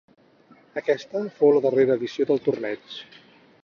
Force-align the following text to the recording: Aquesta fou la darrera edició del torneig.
Aquesta 0.81 1.23
fou 1.37 1.55
la 1.59 1.63
darrera 1.69 2.01
edició 2.01 2.31
del 2.33 2.45
torneig. 2.51 3.01